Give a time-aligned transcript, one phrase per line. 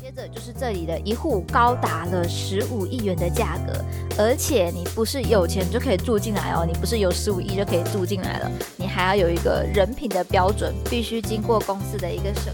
[0.00, 3.84] 接着就是这里的一户高达了十五亿元的价格，
[4.18, 12.50] 而且你不是有钱就可以住进来哦，你不是有十五亿就可以住进来了，你还要有一个人品的标准，必须经过公司的一个审。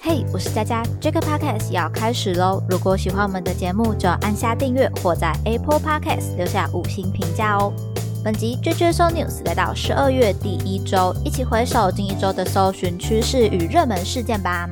[0.00, 2.62] 嘿，我是佳佳，这个 podcast 要开始喽！
[2.66, 7.74] 如果喜欢我们的节目，就要按下订阅或在 Apple Podcast 留下五星评价哦。
[8.22, 14.68] 本集追追搜 news 来到十二月第一周，一起回首近一周的搜寻趋势与热门事件吧。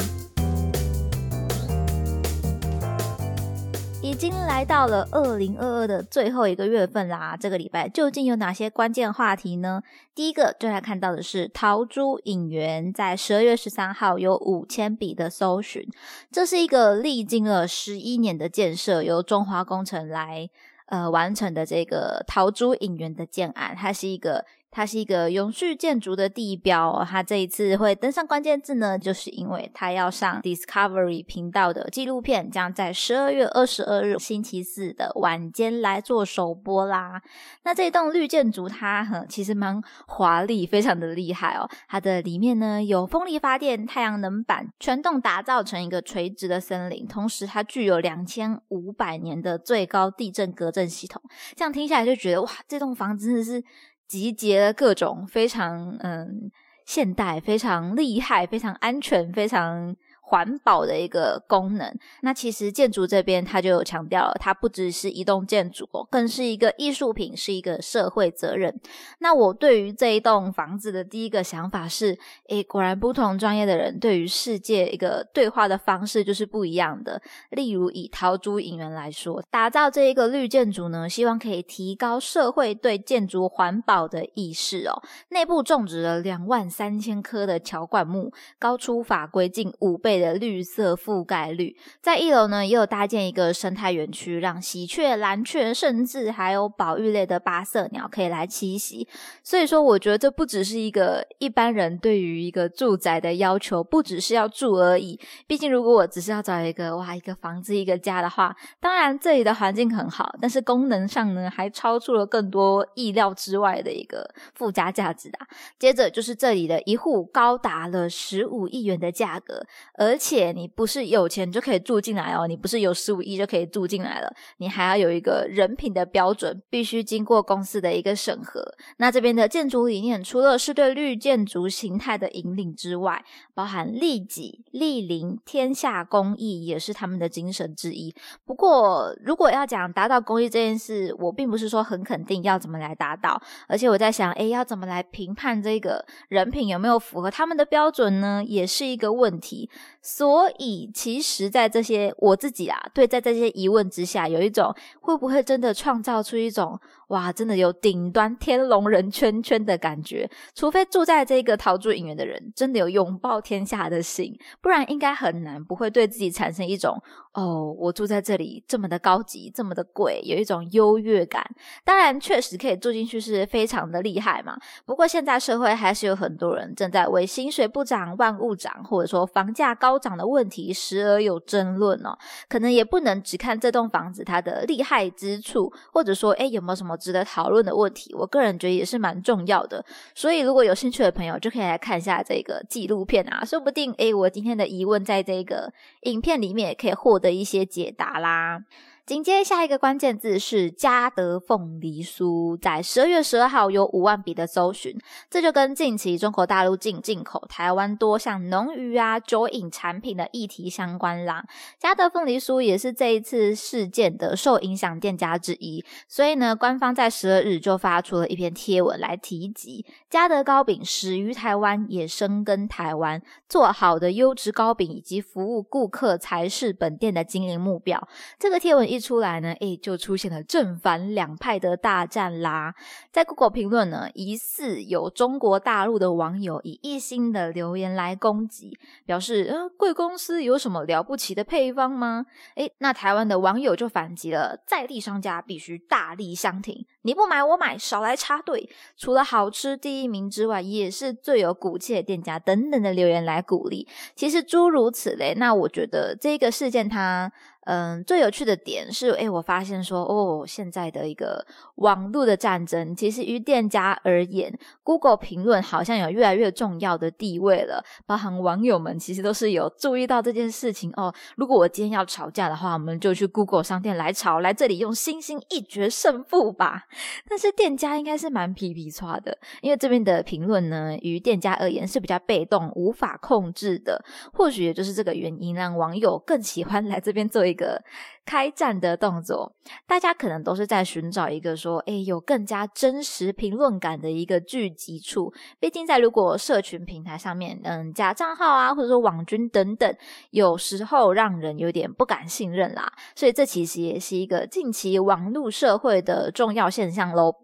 [4.03, 9.83] 已经来到了二零二二的最后一个月份啦，这个礼拜究竟有哪些关键话题呢？
[10.15, 15.89] 第一个就来看到的是桃珠影园在十二月十三号有五千笔的搜寻，
[16.31, 20.51] 这是一个历经了十一年的建设，由中华工程来。
[20.89, 24.45] 呃，完成的这个桃珠影院的建案，它是一个。
[24.71, 37.23] 它是一个永续建筑的地标，它这一次会登上关键字呢，就是因为它要上 Discovery 频道的纪录片，将在十二月二十二日星期四的晚间来做首播啦。
[37.65, 41.69] 那这栋绿建筑它很其实蛮华丽，非常的厉害哦。
[41.89, 51.23] 它的里面呢有风力发电、太阳能板，全栋打造成一个垂直的森林，同时它具有两千五百年的最高地震隔震系统。
[51.57, 53.65] 这样听下来就觉得哇，这栋房子真的是。
[54.09, 56.51] 集结了各种非常嗯
[56.87, 59.95] 现代、非常厉害、非常安全、非常。
[60.29, 61.91] 环保的一个功能，
[62.21, 68.79] 那其实建筑这边它就有强调了，它不只是一栋建筑哦，更是一个艺术品，是一个社会责任。
[69.21, 72.19] 那我对于这一栋房子的第一个想法是，
[72.49, 77.23] 诶，果然不同专业的人对于世界一个对话的方式就是不一样的。
[77.51, 85.03] 例如以桃珠影园来说，打造这一个绿建筑呢，希望可以提高社会对建筑环保的意识哦。
[85.31, 90.18] 内部种植了两万三千棵的乔灌木，高出法规近五倍。
[90.19, 99.09] 的绿色覆盖率，在一楼呢也有搭建一个生态园区，让喜鹊、蓝雀，甚至还有保育类的八色鸟可以来栖息。
[99.43, 105.19] 所以说，我觉得这不只是一个一般人对于一个住宅的要求，不只是要住而已。
[105.47, 115.39] 毕竟，如果我只是要找一个哇一个房子一个家的话，当然这里的环境很好，但是功能上呢还超出了更多意料之外的一个附加价值的。
[115.79, 119.65] 接着就是这里的一户高达了十五亿元的价格，
[119.95, 128.63] 而而且你不是有钱就可以住进来哦，你不是有十五亿就可以住进来了，你还要有一个人品的标准，必须经过公司的一个审核。
[128.97, 138.15] 那这边的建筑理念，除了是对绿建筑形态的引领之外，包含利己、利邻、天下公益，也是他们的精神之一。
[138.47, 148.43] 不过，如果要讲达到公益这件事，我并不是说很肯定要怎么来达到，而且我在想，诶，要怎么来评判这个人品有没有符合他们的标准呢？
[148.47, 149.69] 也是一个问题。
[150.11, 156.81] 所以，其实，在这些我自己啊，对，在这些疑问之下，有一种会不会真的创造出一种。
[157.09, 160.31] 哇，真的有顶端天龙人圈圈的感觉。
[160.55, 167.03] 除非住在这个桃珠影院的人真的有拥抱天下的心，不然应该很难不会对自己产生一种
[167.33, 171.43] 哦，我住在这里这么的高级，这么的贵，有一种优越感。
[171.83, 174.59] 当然，确实可以住进去是非常的厉害嘛。
[174.85, 182.17] 不过现在社会还是有很多人正在为薪水不涨、万物涨，或者说房价高涨的问题时而有争论哦。
[182.49, 186.97] 可能也不能只看这栋房子它的厉害之处，或者说，哎，有没有什么？
[186.99, 189.85] 值得讨论的问题，我个人觉得也是蛮重要的。
[190.15, 195.73] 所以，如果有兴趣的朋友，就可以来看一下这个纪录片啊，说不定诶，我今天的疑问在这个
[196.03, 198.65] 影片里面也可以获得一些解答啦。
[199.09, 204.95] 紧接下一个关键字是嘉德凤梨酥，在十二月十二号有五万笔的搜寻，
[205.31, 211.43] 这就跟近期中国大陆进进口台湾多项农渔啊酒饮产品的议题相关啦。
[211.79, 228.07] 嘉德凤梨酥也是这一次事件的受影响店家之一，所以呢，官方在十二日就发出了一篇贴文来提及嘉德糕饼始于台湾，也深耕台湾，做好的优质糕饼以及服务顾客才是本店的经营目标。
[228.39, 228.98] 这个贴文一。
[228.99, 232.75] 出来呢，诶，就出现了正反两派的大战啦。
[233.13, 242.27] 在 Google 评论呢，疑似有中国大陆的网友以一星的留言来攻击，表示呃，贵公司有什么了不起的配方吗？
[242.57, 248.69] 诶，那台湾的网友就反击了，在地商家必须大力相挺，你不买我买，少来插队。
[248.97, 253.87] 除了好吃第一名之外，也是最有骨气的店家等等的留言来鼓励。
[254.15, 257.33] 其实诸如此类，那我觉得这个事件它。
[257.69, 267.85] 嗯，最有趣的点是，哎，我发现说，哦，现在的一个网络的战争，其实于店家而言，Google 评论好像有越来越重要的地位了。
[268.07, 271.13] 包含网友们其实都是有注意到这件事情哦。
[271.37, 276.85] 如果我今天要吵架的话，我们就去 Google 商店来吵，来这里用星星一决胜负吧。
[277.29, 284.03] 但是店家应该是蛮皮皮叉的，因为这边的评论呢，于店家而言是比较被动、无法控制的。
[284.33, 287.83] 或许也就是这个原因，让网友更喜欢来这边做一个
[288.25, 289.53] 开战的动作。
[289.87, 295.33] 大家可能都是在寻找一个说，哎，有更加真实评论感的一个聚集处。
[295.59, 299.93] 毕竟在如果社群平台上面，嗯，假账号啊，或者说网军等等，
[300.31, 302.91] 有时候让人有点不敢信任啦。
[303.17, 307.35] 所以这其实也是一个近期网络社会的重要现象喽。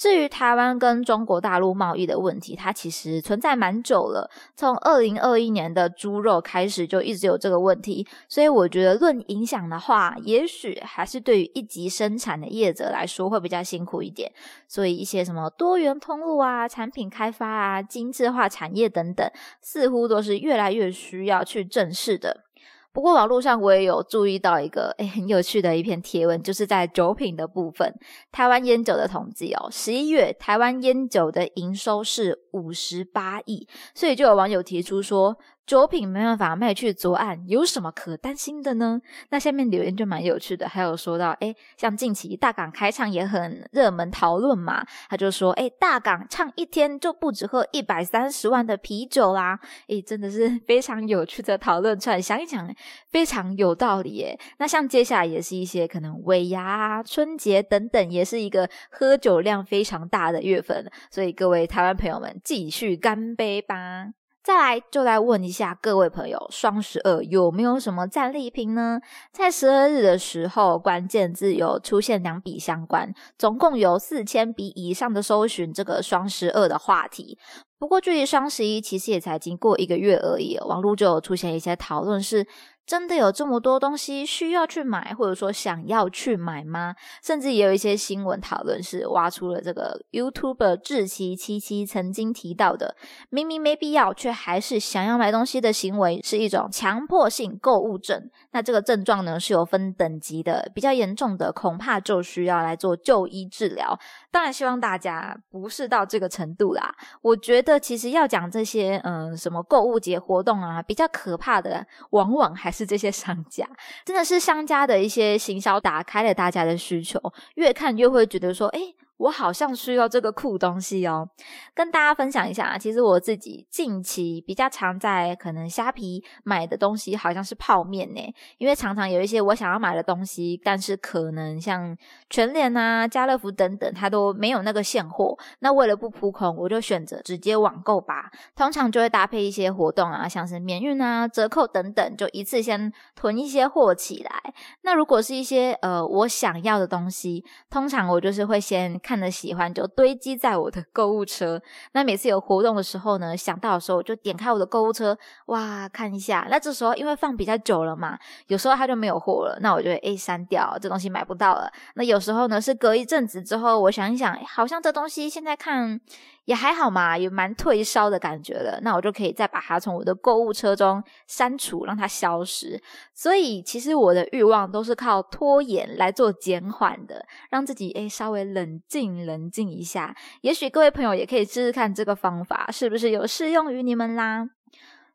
[0.00, 14.32] 至于台湾跟中国大陆贸易的问题，它其实存在蛮久了，从二零二一年的猪肉开始就一直有这个问题，所以我觉得论影响的话，也许还是对于一级生产的业者来说会比较辛苦一点，
[14.66, 19.30] 所以一些什么多元通路啊、产品开发啊、精致化产业等等，
[19.60, 22.44] 似乎都是越来越需要去正视的。
[22.92, 27.94] 不过网络上我也有注意到一个诶很有趣的一篇贴文，就是在酒品的部分，
[28.32, 35.36] 台湾烟酒的统计哦，十一月台湾烟酒的营收是五十八亿，所以就有网友提出说。
[35.70, 39.00] 酒品没办法卖去左岸，有什么可担心的呢？
[39.28, 52.68] 那下面留言就蛮有趣的，还有说到，哎，像近期大港开唱也很热门讨论嘛，他就说，哎，大港唱一天就不止喝一百三十万的啤酒啦，哎，真的是 非常有趣的讨论出来，想一想，
[53.08, 54.36] 非常有道理耶。
[54.58, 64.08] 那像接下来也是一些可能尾牙、春节等等，也是一个喝酒量非常大的月份，所以各位台湾朋友们，继续干杯吧！
[64.42, 68.98] 再来，就来问一下各位朋友，双十二有没有什么战利品呢？
[69.32, 77.38] 在十二日的时候，关键字有出现两笔相关，总共有四千笔以上的搜寻这个双十二的话题。
[77.78, 82.46] 不过，距离双十一其实也才经过一个月而已，网络就有出现一些讨论是。
[82.90, 86.96] 真的有这么多东西需要去买，或者说想要去买吗？
[87.22, 92.96] 甚至也有一些新闻讨论是挖出了这个 YouTuber 志奇七七曾经提到的，
[93.28, 98.28] 明明没必要却还是想要买东西的行为，是一种强迫性购物症。
[98.50, 103.96] 那这个症状呢是有分等级的，比较严重的恐怕就需要来做就医治疗。
[104.32, 106.92] 当然希望大家不是到这个程度啦。
[107.22, 112.79] 我觉得其实要讲这些，嗯，什么购物节活动啊，比较可怕的，往往还是。
[112.80, 113.68] 是这些商家，
[114.06, 117.20] 真的是商家的一些行销打开了大家的需求，
[117.56, 118.80] 越看越会觉得说，哎。
[119.20, 121.28] 我好像需要这个酷东西哦，
[121.74, 122.78] 跟大家分享一下啊。
[122.78, 128.34] 其实我自己近期比较常在可能虾皮买的东西，好像是泡面呢。
[128.56, 131.94] 因为常常有一些我想要买的东西，但是可能像
[132.30, 135.38] 全联啊、家乐福等等，它都没有那个现货。
[135.58, 138.30] 那为了不扑空，我就选择直接网购吧。
[138.56, 144.32] 通常就会搭配一些活动啊，像是免运啊、折扣等等，就一次先囤一些货起来。
[144.80, 148.98] 那如果是一些呃我想要的东西，通常我就是会先。
[149.10, 151.60] 看的喜欢就堆积在我的购物车，
[151.94, 156.46] 那每次有活动的时候呢，想到的时候就点开我的购物车，哇，看一下。
[156.48, 158.16] 那这时候因为放比较久了嘛，
[158.46, 161.68] 有时候它就没有货了，那我就诶删掉，这东西买不到了。
[161.94, 166.00] 那有时候呢是隔一阵子之后，我想一想，好像这东西现在看。
[166.44, 168.80] 也还好嘛，也蛮退烧的感觉了。
[168.82, 172.82] 那我就可以再把它从我的购物车中删除，让它消失。
[173.14, 180.14] 所以其实我的欲望都是靠拖延来做减缓的，让自己诶稍微冷静冷静一下。
[180.40, 184.48] 也许各位朋友也可以试试看这个方法，是不是有适用于你们啦？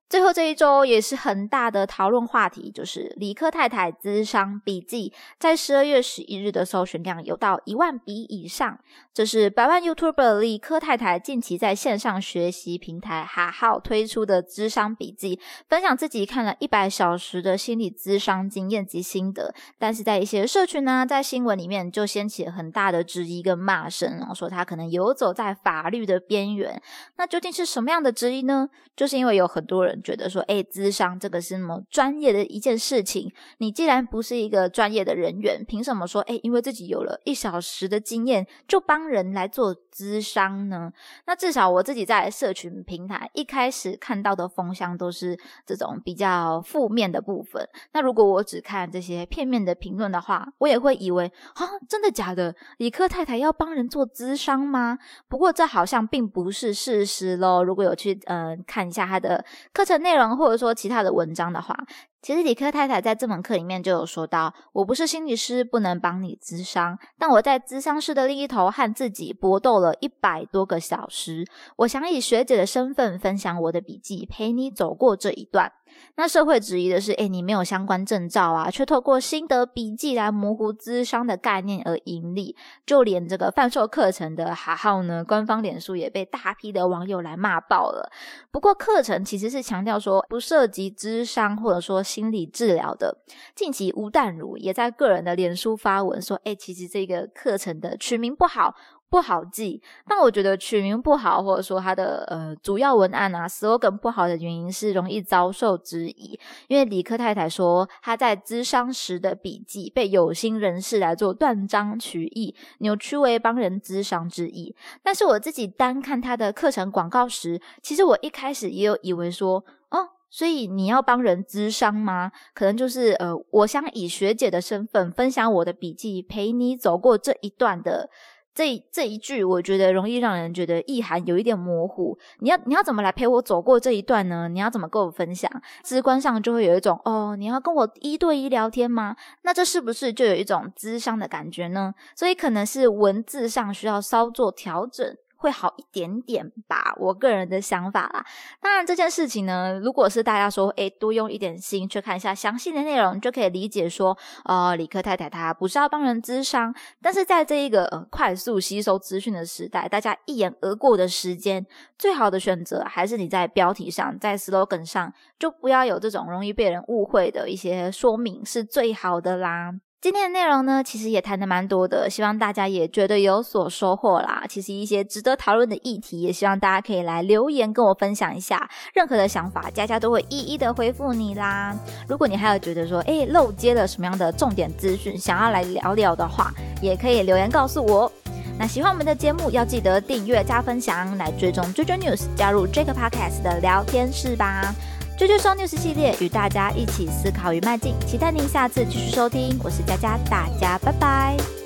[0.08, 8.80] 最后这一周也是很大的讨论话题，就是李科太太资商笔记，在十二月十一日的搜寻量有到一万笔以上。
[9.12, 19.56] 这是百万 YouTuber 李科太太近期在线上学习平台哈号推出的资商笔记，分享自己看了一百小时的心理资商经验及心得。
[19.80, 26.80] 但是在一些社群呢，在新闻里面就掀起了很大的质疑跟骂声，然后说他可能游走在法律的边缘。
[27.18, 28.70] 那究竟是什么样的质疑呢？
[28.96, 29.95] 就是因为有很多人。
[30.02, 40.92] 觉得说，哎，智商这个是那么专业的一件事情，你既然不是一个专业的人员，凭什么说，哎，因为自己有了一小时的经验，就帮人来做智商呢？
[41.28, 47.68] 那至少我自己在社群平台一开始看到的风向都是这种比较负面的部分。
[47.94, 52.54] 那如果我只看这些片面的评论的话，我也会以为，啊，真的假的？
[52.78, 54.98] 理科太太要帮人做智商吗？
[55.28, 57.64] 不过这好像并不是事实喽。
[57.64, 59.96] 如果有去，嗯，看一下他的课程。
[60.02, 61.76] 内容或者说其他的文章的话。
[62.22, 71.46] 其实理科太太在这门课里面就有说到，我不是心理师，不能帮你咨商，但我在咨商师的另一头和自己搏斗了一百多个小时。
[71.78, 75.72] 我想以学姐的身份分享我的笔记，陪你走过这一段。
[76.18, 82.56] 那社会质疑的是，哎，你没有相关证照啊，却透过心得笔记来模糊资商的概念而盈利。
[82.86, 88.10] 就连这个贩售课程的哈号呢，官方脸书也被大批的网友来骂爆了。
[88.50, 93.18] 不过课程其实是强调说不涉及智商或者说心理治疗的。
[93.54, 98.74] 近期吴淡如也在个人的脸书发文说，哎，其实这个课程的取名不好。
[99.16, 106.38] 不好记，但我觉得取名不好，或者说它的呃主要文案啊 slogan 不好的原因是容易遭受质疑。
[106.68, 114.76] 因为李克太太说她在咨商时的笔记被有心人士来做断章取义，扭曲为帮人咨商之意。
[115.02, 122.34] 但是我自己单看他的课程广告时，其实我一开始也有以为说，哦，所以你要帮人咨商吗？
[122.54, 128.10] 可能就是呃，我想以学姐的身份分享我的笔记，陪你走过这一段的。
[128.56, 132.18] 这这一句，我觉得容易让人觉得意涵有一点模糊。
[132.40, 134.48] 你要你要怎么来陪我走过这一段呢？
[134.48, 135.52] 你要怎么跟我分享？
[135.84, 139.18] 直观上就会有一种哦，你要跟我一对一聊天吗？
[139.42, 141.94] 那这是不是就有一种咨商的感觉呢？
[142.16, 145.18] 所以可能是文字上需要稍作调整。
[145.46, 148.26] 会好一点点吧，我个人的想法啦。
[148.60, 161.64] 当然，这件事情呢，如果是大家说，诶多用一点心去看一下详细的内容，就可以理解说，呃，李克太太她不是要帮人咨商，但是在这一个快速吸收资讯的时代，大家一眼而过的时间，
[161.96, 169.76] 最好的选择还是你在标题上，在 slogan 上，就不要有这种容易被人误会的一些说明，是最好的啦。
[170.06, 174.44] 今天的内容呢，其实也谈的蛮多的，希望大家也觉得有所收获啦。
[174.48, 178.70] 其实一些值得讨论的议题，也希望大家可以来留言跟我分享一下。
[178.94, 181.76] 任何的想法，佳佳都会一一的回复你啦。
[182.08, 188.12] 如果你还有觉得说，哎，漏接了什么样的重点资讯，想要来聊聊的话，也可以留言告诉我。
[188.60, 194.72] 那喜欢我们的节目，要记得订阅加分享，来追踪 JoJo News，加入这个 Podcast 的聊天室吧。
[195.18, 199.58] 啾啾双 news 系列，与大家一起思考与迈进，期待您下次继续收听。
[199.64, 201.65] 我是佳佳，大家拜拜。